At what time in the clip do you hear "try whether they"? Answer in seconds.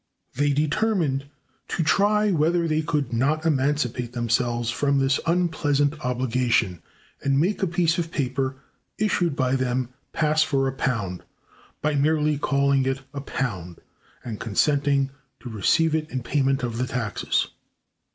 1.83-2.81